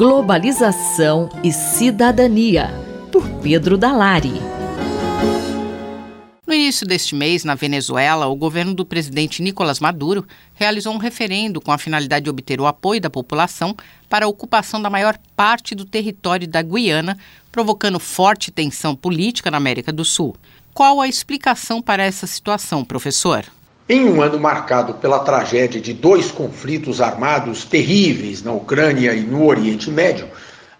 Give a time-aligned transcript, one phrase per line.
[0.00, 2.70] Globalização e Cidadania,
[3.12, 4.32] por Pedro Dalari.
[6.46, 11.60] No início deste mês, na Venezuela, o governo do presidente Nicolás Maduro realizou um referendo
[11.60, 13.76] com a finalidade de obter o apoio da população
[14.08, 17.18] para a ocupação da maior parte do território da Guiana,
[17.52, 20.34] provocando forte tensão política na América do Sul.
[20.72, 23.44] Qual a explicação para essa situação, professor?
[23.92, 29.44] Em um ano marcado pela tragédia de dois conflitos armados terríveis na Ucrânia e no
[29.44, 30.28] Oriente Médio,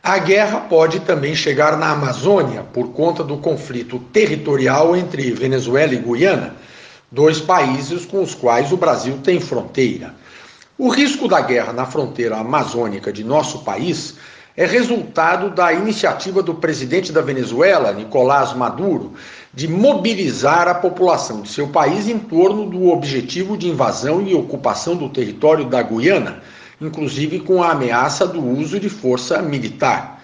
[0.00, 5.96] a guerra pode também chegar na Amazônia por conta do conflito territorial entre Venezuela e
[5.96, 6.54] Guiana,
[7.10, 10.14] dois países com os quais o Brasil tem fronteira.
[10.78, 14.14] O risco da guerra na fronteira amazônica de nosso país
[14.56, 19.14] é resultado da iniciativa do presidente da Venezuela, Nicolás Maduro,
[19.54, 24.96] de mobilizar a população de seu país em torno do objetivo de invasão e ocupação
[24.96, 26.42] do território da Guiana,
[26.80, 30.22] inclusive com a ameaça do uso de força militar.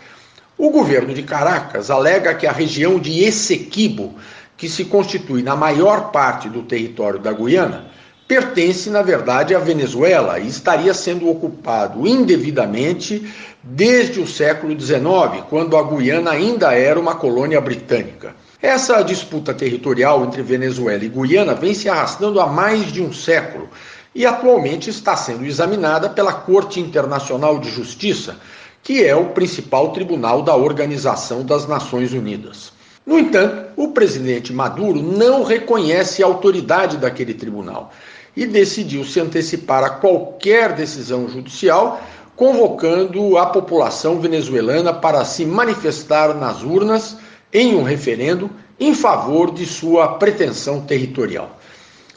[0.59, 4.15] O governo de Caracas alega que a região de Essequibo,
[4.57, 7.91] que se constitui na maior parte do território da Guiana,
[8.27, 15.77] pertence, na verdade, à Venezuela e estaria sendo ocupado indevidamente desde o século XIX, quando
[15.77, 18.35] a Guiana ainda era uma colônia britânica.
[18.61, 23.69] Essa disputa territorial entre Venezuela e Guiana vem se arrastando há mais de um século
[24.15, 28.37] e atualmente está sendo examinada pela Corte Internacional de Justiça,
[28.83, 32.73] que é o principal tribunal da Organização das Nações Unidas.
[33.05, 37.93] No entanto, o presidente Maduro não reconhece a autoridade daquele tribunal
[38.37, 42.03] e decidiu se antecipar a qualquer decisão judicial,
[42.37, 47.17] convocando a população venezuelana para se manifestar nas urnas
[47.53, 51.59] em um referendo em favor de sua pretensão territorial.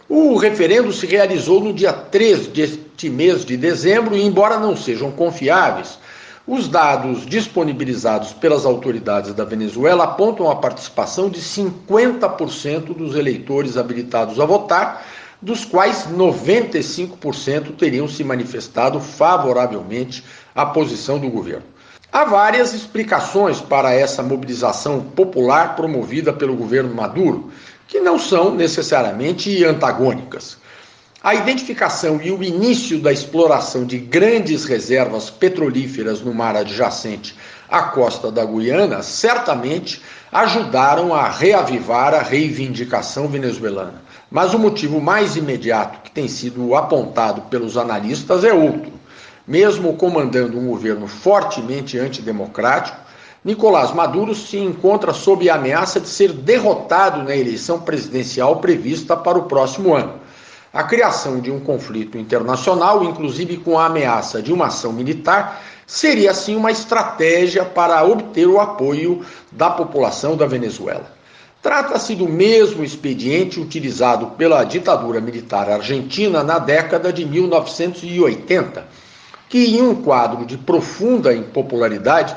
[0.09, 5.11] O referendo se realizou no dia 3 deste mês de dezembro e, embora não sejam
[5.11, 5.99] confiáveis,
[6.47, 14.39] os dados disponibilizados pelas autoridades da Venezuela apontam a participação de 50% dos eleitores habilitados
[14.39, 15.05] a votar,
[15.41, 20.23] dos quais 95% teriam se manifestado favoravelmente
[20.53, 21.65] à posição do governo.
[22.11, 27.51] Há várias explicações para essa mobilização popular promovida pelo governo Maduro,
[27.87, 30.57] que não são necessariamente antagônicas.
[31.21, 37.35] A identificação e o início da exploração de grandes reservas petrolíferas no mar adjacente
[37.69, 44.01] à costa da Guiana certamente ajudaram a reavivar a reivindicação venezuelana.
[44.29, 48.99] Mas o motivo mais imediato que tem sido apontado pelos analistas é outro
[49.49, 52.95] mesmo comandando um governo fortemente antidemocrático,
[53.43, 59.39] Nicolás Maduro se encontra sob a ameaça de ser derrotado na eleição presidencial prevista para
[59.39, 60.19] o próximo ano.
[60.71, 66.29] A criação de um conflito internacional, inclusive com a ameaça de uma ação militar, seria
[66.29, 71.11] assim uma estratégia para obter o apoio da população da Venezuela.
[71.63, 78.85] Trata-se do mesmo expediente utilizado pela ditadura militar argentina na década de 1980
[79.49, 82.35] que, em um quadro de profunda impopularidade,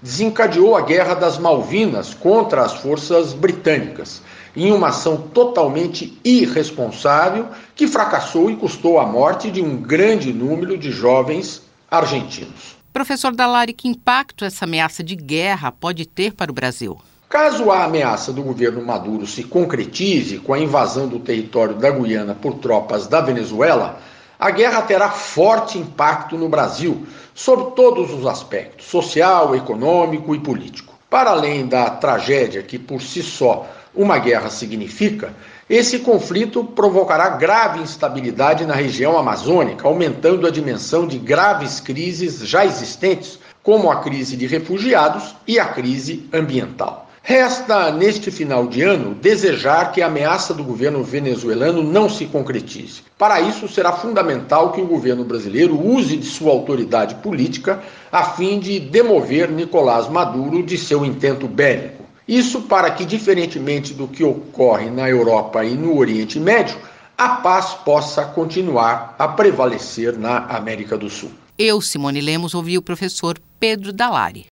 [0.00, 4.22] desencadeou a Guerra das Malvinas contra as forças britânicas,
[4.56, 10.78] em uma ação totalmente irresponsável que fracassou e custou a morte de um grande número
[10.78, 11.60] de jovens
[11.90, 12.82] argentinos.
[12.94, 16.96] Professor Dalari, que impacto essa ameaça de guerra pode ter para o Brasil?
[17.28, 22.36] Caso a ameaça do governo Maduro se concretize com a invasão do território da Guiana
[22.36, 23.98] por tropas da Venezuela,
[24.38, 27.04] a guerra terá forte impacto no Brasil,
[27.34, 30.94] sob todos os aspectos social, econômico e político.
[31.10, 35.34] Para além da tragédia que por si só uma guerra significa,
[35.68, 42.66] esse conflito provocará grave instabilidade na região amazônica, aumentando a dimensão de graves crises já
[42.66, 47.08] existentes, como a crise de refugiados e a crise ambiental.
[47.26, 53.00] Resta, neste final de ano, desejar que a ameaça do governo venezuelano não se concretize.
[53.16, 57.82] Para isso, será fundamental que o governo brasileiro use de sua autoridade política
[58.12, 62.03] a fim de demover Nicolás Maduro de seu intento bélico.
[62.26, 66.76] Isso para que, diferentemente do que ocorre na Europa e no Oriente Médio,
[67.16, 71.30] a paz possa continuar a prevalecer na América do Sul.
[71.56, 74.46] Eu, Simone Lemos, ouvi o professor Pedro Dalari.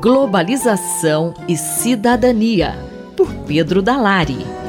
[0.00, 2.76] Globalização e Cidadania,
[3.16, 4.65] por Pedro Dalari.